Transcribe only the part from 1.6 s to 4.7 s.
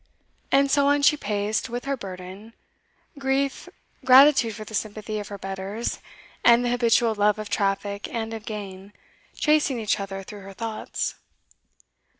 with her burden, grief, gratitude for